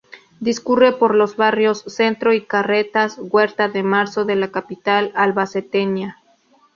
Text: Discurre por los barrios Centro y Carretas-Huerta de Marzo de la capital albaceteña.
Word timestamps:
Discurre 0.39 0.93
por 0.93 1.13
los 1.13 1.37
barrios 1.37 1.83
Centro 1.85 2.33
y 2.33 2.41
Carretas-Huerta 2.41 3.69
de 3.69 3.83
Marzo 3.83 4.25
de 4.25 4.35
la 4.35 4.49
capital 4.51 5.11
albaceteña. 5.13 6.23